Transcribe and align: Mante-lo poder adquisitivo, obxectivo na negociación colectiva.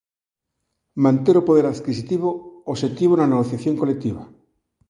Mante-lo 1.03 1.41
poder 1.47 1.65
adquisitivo, 1.67 2.29
obxectivo 2.71 3.13
na 3.15 3.31
negociación 3.33 3.75
colectiva. 3.81 4.23